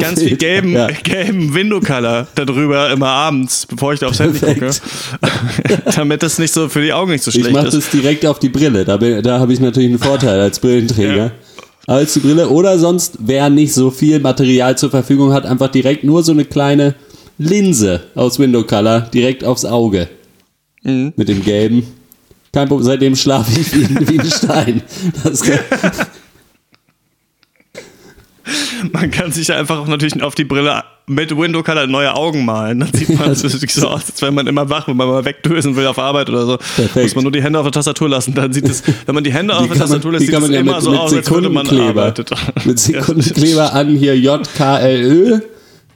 [0.00, 0.88] ganz viel gelben, ja.
[0.88, 4.70] gelben Window Color darüber immer abends, bevor ich da aufs Handy gucke.
[5.94, 7.68] Damit das nicht so für die Augen nicht so schlecht ich mach ist.
[7.68, 8.84] Ich mache das direkt auf die Brille.
[8.84, 11.16] Da, da habe ich natürlich einen Vorteil als Brillenträger.
[11.16, 11.30] Ja.
[11.86, 12.48] Als die Brille.
[12.48, 16.44] Oder sonst, wer nicht so viel Material zur Verfügung hat, einfach direkt nur so eine
[16.44, 16.96] kleine
[17.38, 20.08] Linse aus Window Color direkt aufs Auge.
[20.86, 21.12] Mhm.
[21.16, 21.82] Mit dem Gelben.
[22.52, 24.82] Kein Problem, seitdem schlafe ich wie, wie ein Stein.
[28.92, 32.80] man kann sich einfach auch natürlich auf die Brille mit Window Color neue Augen malen.
[32.80, 35.24] Dann sieht man es wirklich so aus, als wenn man immer wach, wenn man mal
[35.24, 36.56] wegdösen will auf Arbeit oder so.
[36.56, 36.96] Perfekt.
[36.96, 38.34] Muss man nur die Hände auf der Tastatur lassen.
[38.34, 40.60] Dann sieht es, wenn man die Hände die auf der Tastatur lässt, sieht es ja
[40.60, 42.30] immer mit, so mit aus, als würde man arbeitet.
[42.64, 45.40] Mit Sekundenkleber an hier JKLÖ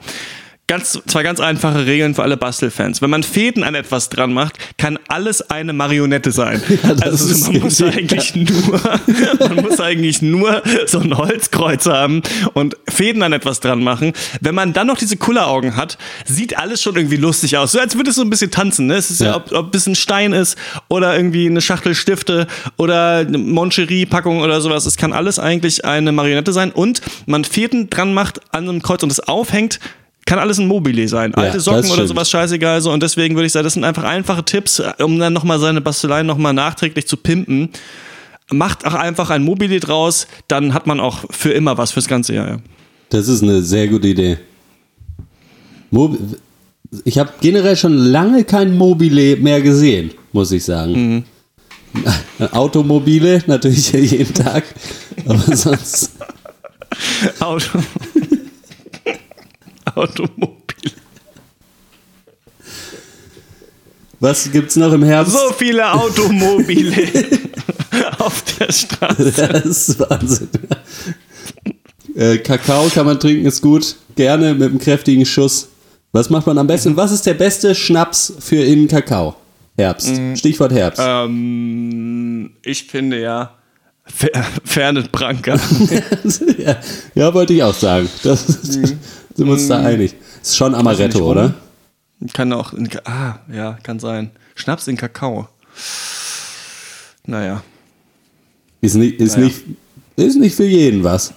[0.67, 3.01] Ganz, zwei ganz einfache Regeln für alle Bastelfans.
[3.01, 6.61] Wenn man Fäden an etwas dran macht, kann alles eine Marionette sein.
[6.83, 8.81] Ja, also man muss eigentlich nur,
[9.39, 12.21] man muss eigentlich nur so ein Holzkreuz haben
[12.53, 14.13] und Fäden an etwas dran machen.
[14.41, 17.71] Wenn man dann noch diese Kulleraugen hat, sieht alles schon irgendwie lustig aus.
[17.73, 18.87] So als würde es so ein bisschen tanzen.
[18.87, 18.95] Ne?
[18.95, 20.57] Es ist ja, ja ob, ob es ein Stein ist
[20.89, 22.47] oder irgendwie eine Schachtel Stifte
[22.77, 24.85] oder eine Moncherie-Packung oder sowas.
[24.85, 29.03] Es kann alles eigentlich eine Marionette sein und man Fäden dran macht an einem Kreuz
[29.03, 29.79] und es aufhängt
[30.25, 31.33] kann alles ein Mobile sein.
[31.35, 32.91] Alte ja, Socken oder sowas scheißegal so.
[32.91, 36.25] Und deswegen würde ich sagen, das sind einfach einfache Tipps, um dann nochmal seine Basteleien
[36.25, 37.69] nochmal nachträglich zu pimpen.
[38.51, 42.35] Macht auch einfach ein Mobile draus, dann hat man auch für immer was fürs ganze
[42.35, 42.47] Jahr.
[42.47, 42.57] Ja.
[43.09, 44.37] Das ist eine sehr gute Idee.
[45.91, 46.17] Mob
[47.05, 51.23] ich habe generell schon lange kein Mobile mehr gesehen, muss ich sagen.
[51.95, 52.03] Mhm.
[52.51, 54.63] Automobile natürlich jeden Tag,
[55.25, 56.11] aber sonst.
[57.39, 57.79] Auto.
[59.95, 60.91] Automobil.
[64.19, 65.33] Was gibt's noch im Herbst?
[65.33, 66.93] So viele Automobile
[68.19, 69.31] auf der Straße.
[69.31, 70.49] Das ist Wahnsinn.
[72.15, 73.95] Äh, Kakao kann man trinken, ist gut.
[74.15, 75.67] Gerne mit einem kräftigen Schuss.
[76.13, 76.95] Was macht man am besten?
[76.95, 79.35] Was ist der beste Schnaps für in Kakao?
[79.75, 80.09] Herbst.
[80.09, 80.35] Mhm.
[80.35, 81.01] Stichwort Herbst.
[81.03, 83.55] Ähm, ich finde ja
[84.05, 85.55] Fernet Branca.
[86.57, 86.77] ja,
[87.15, 88.09] ja, wollte ich auch sagen.
[88.21, 88.99] Das, mhm.
[89.35, 89.85] Sind wir uns da mm.
[89.85, 90.15] einig?
[90.41, 91.53] Ist schon Amaretto, oder?
[92.33, 92.73] Kann auch.
[92.73, 94.31] In, ah, ja, kann sein.
[94.55, 95.47] Schnaps in Kakao.
[97.25, 97.63] Naja.
[98.81, 99.47] Ist nicht, ist naja.
[99.47, 99.63] nicht,
[100.15, 101.33] ist nicht für jeden was.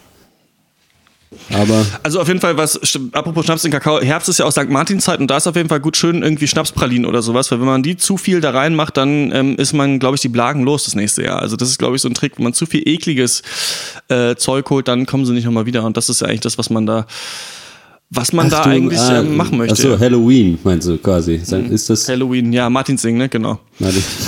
[1.52, 2.78] Aber also auf jeden Fall, was,
[3.12, 4.68] apropos Schnaps in Kakao, Herbst ist ja auch St.
[4.68, 7.66] Martinszeit und da ist auf jeden Fall gut schön irgendwie Schnapspralinen oder sowas, weil wenn
[7.66, 10.84] man die zu viel da reinmacht, dann ähm, ist man, glaube ich, die Blagen los
[10.84, 11.40] das nächste Jahr.
[11.40, 13.42] Also das ist, glaube ich, so ein Trick, wenn man zu viel ekliges
[14.08, 16.58] äh, Zeug holt, dann kommen sie nicht nochmal wieder und das ist ja eigentlich das,
[16.58, 17.06] was man da
[18.08, 19.72] was man Ach, da du, eigentlich ah, machen möchte.
[19.72, 21.40] Achso, Halloween meinst du quasi.
[21.44, 21.72] Mhm.
[21.72, 23.58] Ist das Halloween, ja, Martin Sing, ne, genau.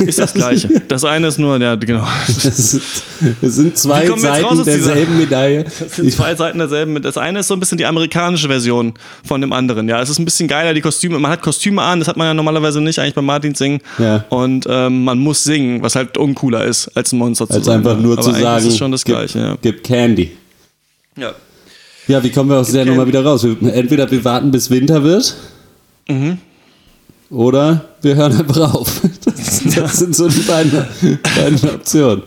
[0.01, 0.69] ist das gleiche.
[0.89, 2.05] Das eine ist nur, ja, genau.
[2.37, 5.65] Es sind zwei Seiten derselben Medaille.
[5.65, 7.01] Es sind zwei Seiten derselben.
[7.03, 9.89] Das eine ist so ein bisschen die amerikanische Version von dem anderen.
[9.89, 11.19] Ja, es ist ein bisschen geiler, die Kostüme.
[11.21, 13.81] Man hat Kostüme an, das hat man ja normalerweise nicht eigentlich bei Martin Sing.
[13.99, 14.25] Ja.
[14.29, 17.61] Und ähm, man muss singen, was halt uncooler ist, als ein Monster zu sein.
[17.61, 19.57] Als einfach nur Aber zu sagen, ist schon das Gleiche, gib, ja.
[19.63, 20.33] gib Candy.
[21.17, 21.33] Ja.
[22.09, 23.45] Ja, wie kommen wir aus der Nummer wieder raus?
[23.45, 25.37] Entweder wir warten, bis Winter wird.
[26.09, 26.39] Mhm.
[27.31, 29.03] Oder wir hören einfach auf.
[29.39, 30.87] Das, das sind so die beiden,
[31.37, 32.23] beiden Optionen.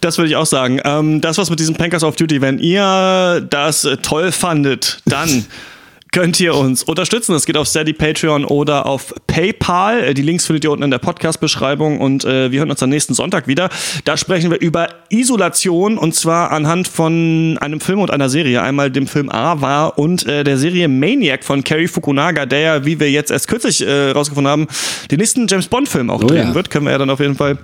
[0.00, 0.80] Das würde ich auch sagen.
[0.84, 2.40] Ähm, das was mit diesem Pankers of Duty.
[2.40, 5.44] Wenn ihr das toll fandet, dann
[6.18, 7.30] könnt ihr uns unterstützen.
[7.30, 10.14] Das geht auf Steady, Patreon oder auf PayPal.
[10.14, 13.14] Die Links findet ihr unten in der Podcast-Beschreibung und äh, wir hören uns am nächsten
[13.14, 13.68] Sonntag wieder.
[14.02, 18.62] Da sprechen wir über Isolation und zwar anhand von einem Film und einer Serie.
[18.62, 22.98] Einmal dem Film Ava und äh, der Serie Maniac von Cary Fukunaga, der ja, wie
[22.98, 24.66] wir jetzt erst kürzlich äh, rausgefunden haben,
[25.12, 26.54] den nächsten James Bond-Film auch oh, drehen ja.
[26.56, 26.68] wird.
[26.68, 27.58] Können wir ja dann auf jeden Fall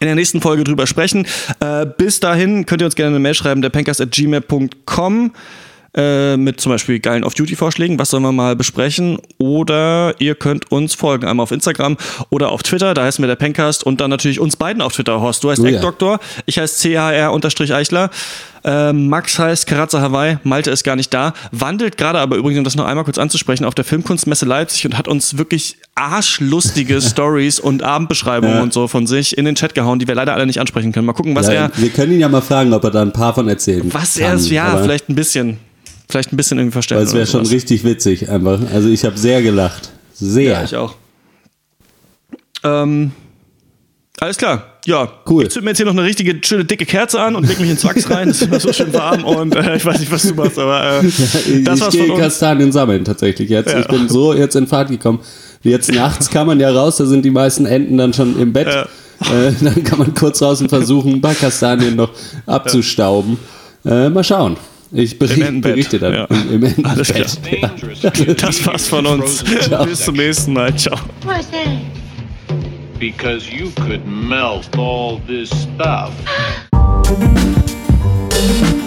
[0.00, 1.24] in der nächsten Folge drüber sprechen.
[1.60, 5.30] Äh, bis dahin könnt ihr uns gerne eine Mail schreiben, der at gmail.com.
[5.94, 9.18] Äh, mit zum Beispiel geilen Off-Duty-Vorschlägen, was sollen wir mal besprechen.
[9.38, 11.96] Oder ihr könnt uns folgen, einmal auf Instagram
[12.28, 15.20] oder auf Twitter, da heißen wir der Pencast und dann natürlich uns beiden auf Twitter,
[15.20, 15.42] Horst.
[15.42, 16.42] Du heißt oh, Eckdoktor, ja.
[16.44, 18.10] ich heiße CHR-Eichler.
[18.62, 22.64] Äh, Max heißt Karazza Hawaii, Malte ist gar nicht da, wandelt gerade aber übrigens, um
[22.64, 27.60] das noch einmal kurz anzusprechen, auf der Filmkunstmesse Leipzig und hat uns wirklich arschlustige Stories
[27.60, 28.62] und Abendbeschreibungen ja.
[28.62, 31.06] und so von sich in den Chat gehauen, die wir leider alle nicht ansprechen können.
[31.06, 31.70] Mal gucken, was ja, er.
[31.76, 34.24] Wir können ihn ja mal fragen, ob er da ein paar von erzählen Was kann,
[34.24, 35.58] er ist, ja, vielleicht ein bisschen.
[36.08, 36.98] Vielleicht ein bisschen irgendwie verstehen.
[36.98, 38.60] Weil es wäre schon richtig witzig einfach.
[38.72, 39.90] Also ich habe sehr gelacht.
[40.14, 40.52] Sehr.
[40.52, 40.94] Ja, ich auch.
[42.62, 43.12] Ähm,
[44.20, 44.76] alles klar.
[44.86, 45.42] Ja, cool.
[45.42, 47.68] Ich zünd mir jetzt hier noch eine richtige, schöne, dicke Kerze an und leg mich
[47.68, 48.28] ins Wachs rein.
[48.28, 51.02] Es ist immer so schön warm und äh, ich weiß nicht, was du machst, aber
[51.02, 53.72] äh, ja, das war's Ich gehe Kastanien sammeln tatsächlich jetzt.
[53.72, 53.80] Ja.
[53.80, 55.20] Ich bin so jetzt in Fahrt gekommen.
[55.62, 58.68] Jetzt nachts kann man ja raus, da sind die meisten Enten dann schon im Bett.
[58.68, 58.82] Ja.
[59.32, 62.10] Äh, dann kann man kurz raus und versuchen, ein paar Kastanien noch
[62.46, 63.38] abzustauben.
[63.84, 64.56] Äh, mal schauen.
[64.98, 66.24] Ich bericht, berichte dann ja.
[66.24, 67.26] im, im Alles klar.
[67.60, 67.70] Ja.
[68.40, 69.44] Das war's von uns.
[69.44, 70.74] Bis zum nächsten Mal.
[70.74, 70.98] Ciao.
[72.98, 76.12] Because you could melt all this stuff.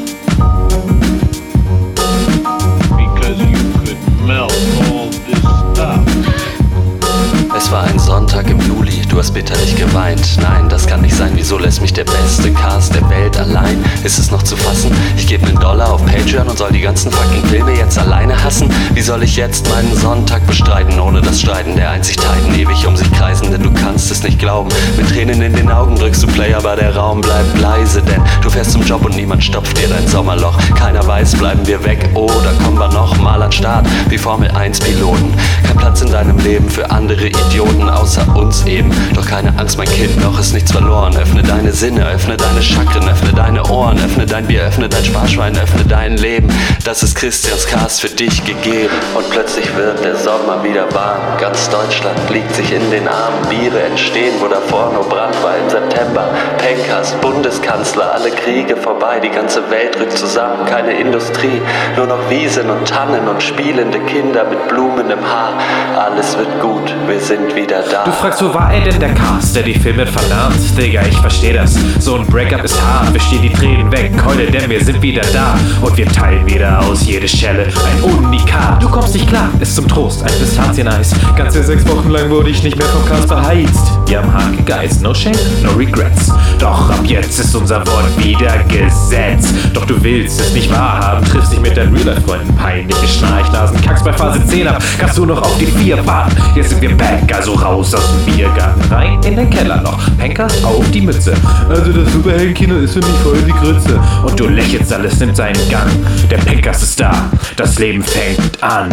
[9.09, 10.37] du hast bitterlich geweint.
[10.41, 13.83] Nein, das kann nicht sein, wieso lässt mich der beste Cast der Welt allein?
[14.03, 14.91] Ist es noch zu fassen?
[15.17, 18.69] Ich gebe einen Dollar auf Patreon und soll die ganzen fucking Filme jetzt alleine hassen?
[18.93, 22.95] Wie soll ich jetzt meinen Sonntag bestreiten, ohne das Streiten der einzig Titan ewig um
[22.95, 23.51] sich kreisen?
[23.51, 24.69] Denn du kannst es nicht glauben.
[24.97, 28.49] Mit Tränen in den Augen drückst du Play, aber der Raum bleibt leise, denn du
[28.49, 30.57] fährst zum Job und niemand stopft dir dein Sommerloch.
[30.75, 34.79] Keiner weiß, bleiben wir weg oder kommen wir noch mal an Start wie Formel 1
[34.79, 35.33] Piloten.
[35.65, 37.27] Kein Platz in deinem Leben für andere.
[37.27, 38.91] Idioten außer uns eben.
[39.13, 41.15] Doch keine Angst, mein Kind, noch ist nichts verloren.
[41.17, 45.57] Öffne deine Sinne, öffne deine Chakren, öffne deine Ohren, öffne dein Bier, öffne dein Sparschwein,
[45.57, 46.49] öffne dein Leben.
[46.83, 48.93] Das ist Christians Cast für dich gegeben.
[49.15, 51.37] Und plötzlich wird der Sommer wieder warm.
[51.39, 53.47] Ganz Deutschland liegt sich in den Armen.
[53.49, 56.29] Biere entstehen, wo davor nur Brand war im September.
[56.57, 59.19] Pencast, Bundeskanzler, alle Kriege vorbei.
[59.19, 61.61] Die ganze Welt rückt zusammen, keine Industrie.
[61.95, 65.53] Nur noch Wiesen und Tannen und spielende Kinder mit Blumen im Haar.
[65.97, 68.03] Alles wird gut, wir sind wieder da.
[68.03, 70.55] Du fragst, wo war er denn der Cast, der die Filme verlernt?
[70.77, 71.75] Digga, ich versteh das.
[71.99, 74.11] So ein Breakup ist hart, wir stehen die Tränen weg.
[74.17, 75.55] Keule, denn wir sind wieder da.
[75.81, 78.81] Und wir teilen wieder aus jede Schelle ein Unikat.
[78.81, 81.13] Du kommst nicht klar, ist zum Trost ein Pistazien-Eis.
[81.35, 83.91] Ganze sechs Wochen lang wurde ich nicht mehr vom Cast verheizt.
[84.07, 86.31] Wir haben hart gegeizt, no shame, no regrets.
[86.57, 89.53] Doch ab jetzt ist unser Wort wieder Gesetz.
[89.73, 92.55] Doch du willst es nicht wahrhaben, triffst dich mit deinen Real-Life-Freunden.
[92.55, 94.81] Peinliche Schnarchnasen, kackst bei Phase 10 ab.
[94.97, 96.35] Kannst du noch auf die 4 warten?
[96.55, 99.99] Jetzt sind wir back also raus aus dem Biergarten, rein in den Kellerloch.
[100.17, 101.33] Penkers auf die Mütze.
[101.69, 103.99] Also das Superheldenkino ist für mich voll die Grütze.
[104.25, 105.89] Und du lächelst, alles nimmt seinen Gang.
[106.29, 108.89] Der Penkers ist da, das Leben fängt an.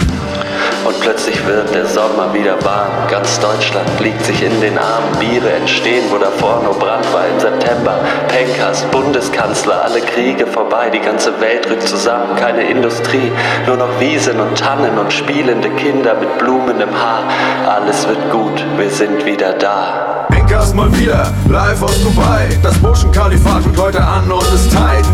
[0.86, 3.08] Und plötzlich wird der Sommer wieder warm.
[3.10, 5.18] Ganz Deutschland liegt sich in den Armen.
[5.18, 7.98] Biere entstehen, wo davor nur Brand war im September.
[8.28, 10.90] Penkers, Bundeskanzler, alle Kriege vorbei.
[10.90, 13.32] Die ganze Welt rückt zusammen, keine Industrie.
[13.66, 17.24] Nur noch Wiesen und Tannen und spielende Kinder mit Blumen im Haar.
[17.68, 20.28] Alles wird gut, wir sind wieder da.
[20.46, 22.48] Penkers mal wieder, live aus Dubai.
[22.62, 25.04] Das Motion-Kalifat fängt heute an und ist tight.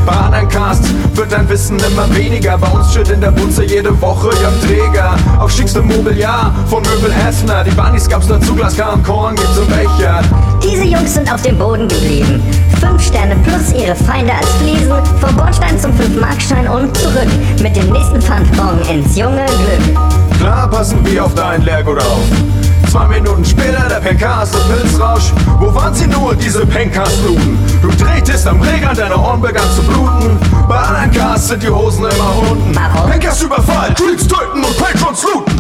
[0.51, 2.59] Casts wird dein Wissen immer weniger.
[2.59, 4.29] Bei uns steht in der Butze jede Woche
[4.67, 5.17] Träger.
[5.39, 7.65] Auf schickstem Mobiliar von Möbel Hessner.
[7.65, 10.21] Die Bunnies gab's dazu, Glas Korn gibt's im Becher.
[10.63, 12.43] Diese Jungs sind auf dem Boden geblieben.
[12.79, 14.93] Fünf Sterne plus ihre Feinde als Fliesen.
[15.19, 17.29] Vom Bordstein zum 5-Markschein und zurück.
[17.63, 20.12] Mit dem nächsten Pfandbon ins junge Glück.
[20.43, 22.25] Klar passen wir auf dein Leergut auf.
[22.91, 25.33] Zwei Minuten später der Pencast und Pilzrausch.
[25.61, 27.57] Wo waren sie nur, diese Pencast-Luden?
[27.81, 30.37] Du drehtest am Regeln, deine Ohren begann zu bluten.
[30.69, 32.77] Bei allen Casts sind die Hosen immer unten.
[33.09, 35.52] Pencast Überfall, Tweets töten und Patrons looten.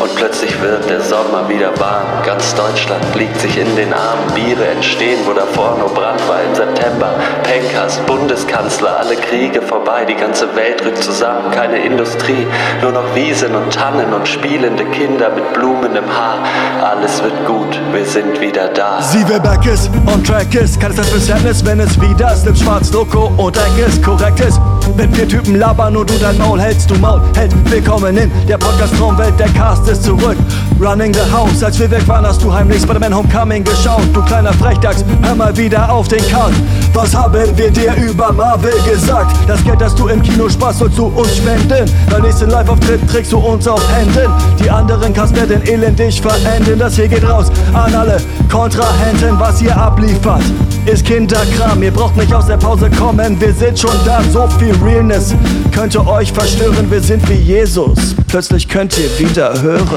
[0.00, 2.06] Und plötzlich wird der Sommer wieder warm.
[2.24, 4.32] Ganz Deutschland liegt sich in den Armen.
[4.32, 7.14] Biere entstehen, wo davor nur Brand war im September.
[7.42, 10.04] Penkers, Bundeskanzler, alle Kriege vorbei.
[10.04, 12.46] Die ganze Welt rückt zusammen, keine Industrie.
[12.80, 16.38] Nur noch Wiesen und Tannen und spielende Kinder mit Blumen im Haar.
[16.80, 19.02] Alles wird gut, wir sind wieder da.
[19.02, 22.56] Sie, wer back ist, on track ist, kann es das Verständnis, wenn es wieder Slip,
[22.56, 24.60] Schwarz, Loco und Eck ist, korrekt ist.
[24.96, 27.52] Wenn vier Typen labern und du dein Maul hältst, du Maul hält.
[27.70, 30.36] Willkommen in der Podcast-Traumwelt, der Cast ist zurück.
[30.80, 34.04] Running the house, als wir weg waren, hast du heimlich Spider-Man Homecoming geschaut.
[34.12, 36.54] Du kleiner Frechdachs, hör mal wieder auf den Count.
[36.94, 39.36] Was haben wir dir über Marvel gesagt?
[39.48, 41.90] Das Geld, das du im Kino sparst, sollst du uns spenden.
[42.08, 44.30] Beim nächsten Live-Auftritt trägst du uns auf Händen.
[44.62, 46.78] Die anderen Cast werden elendig verenden.
[46.78, 50.42] Das hier geht raus an alle Kontrahenten, was ihr abliefert.
[50.86, 54.22] Ist Kinderkram, ihr braucht nicht aus der Pause kommen, wir sind schon da.
[54.32, 55.34] So viel Realness
[55.72, 58.14] könnte euch verstören, wir sind wie Jesus.
[58.28, 59.88] Plötzlich könnt ihr wieder hören.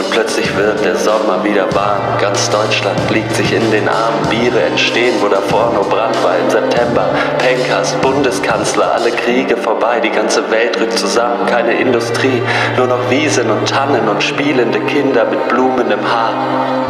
[0.00, 2.00] Und plötzlich wird der Sommer wieder warm.
[2.18, 4.26] Ganz Deutschland liegt sich in den Armen.
[4.30, 7.10] Biere entstehen, wo davor nur Brand war im September.
[7.38, 10.00] Pencast, Bundeskanzler, alle Kriege vorbei.
[10.00, 12.40] Die ganze Welt rückt zusammen, keine Industrie.
[12.78, 16.32] Nur noch Wiesen und Tannen und spielende Kinder mit Blumen im Haar.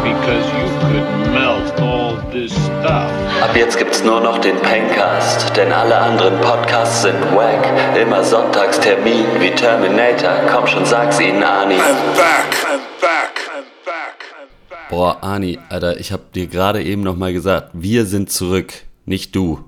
[0.05, 1.90] Because you could melt.
[2.31, 7.67] Ab jetzt gibt's nur noch den Pencast, denn alle anderen Podcasts sind wack.
[8.01, 10.35] Immer Sonntagstermin wie Terminator.
[10.49, 11.75] Komm schon, sag's ihnen, Ani.
[11.75, 11.79] I'm
[12.15, 14.89] back, I'm back, I'm back, I'm back.
[14.91, 18.75] Boah, Ani, Alter, ich hab dir gerade eben nochmal gesagt, wir sind zurück,
[19.07, 19.65] nicht du.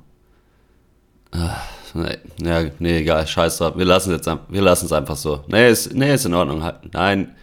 [1.33, 3.72] Ach, nee, ja, nee, egal, scheiß drauf.
[3.77, 5.40] Wir lassen es jetzt, wir einfach so.
[5.48, 6.62] Nee, ist, nee, ist in Ordnung.
[6.92, 7.35] Nein.
[7.35, 7.38] Ah.